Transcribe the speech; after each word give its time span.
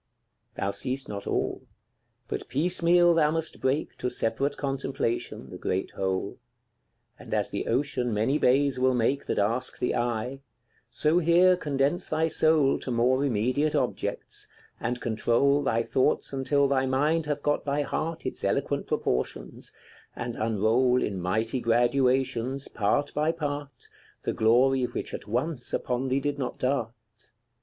Thou 0.55 0.71
seest 0.71 1.07
not 1.07 1.27
all; 1.27 1.61
but 2.27 2.47
piecemeal 2.47 3.13
thou 3.13 3.29
must 3.29 3.61
break 3.61 3.95
To 3.99 4.09
separate 4.09 4.57
contemplation, 4.57 5.51
the 5.51 5.59
great 5.59 5.91
whole; 5.91 6.39
And 7.19 7.35
as 7.35 7.51
the 7.51 7.67
ocean 7.67 8.11
many 8.11 8.39
bays 8.39 8.79
will 8.79 8.95
make, 8.95 9.27
That 9.27 9.37
ask 9.37 9.77
the 9.77 9.93
eye 9.93 10.39
so 10.89 11.19
here 11.19 11.55
condense 11.55 12.09
thy 12.09 12.29
soul 12.29 12.79
To 12.79 12.89
more 12.89 13.23
immediate 13.23 13.75
objects, 13.75 14.47
and 14.79 14.99
control 14.99 15.61
Thy 15.61 15.83
thoughts 15.83 16.33
until 16.33 16.67
thy 16.67 16.87
mind 16.87 17.27
hath 17.27 17.43
got 17.43 17.63
by 17.63 17.83
heart 17.83 18.25
Its 18.25 18.43
eloquent 18.43 18.87
proportions, 18.87 19.71
and 20.15 20.35
unroll 20.35 21.03
In 21.03 21.21
mighty 21.21 21.59
graduations, 21.59 22.67
part 22.67 23.13
by 23.13 23.31
part, 23.31 23.87
The 24.23 24.33
glory 24.33 24.85
which 24.85 25.13
at 25.13 25.27
once 25.27 25.73
upon 25.75 26.07
thee 26.07 26.19
did 26.19 26.39
not 26.39 26.57
dart. 26.57 26.89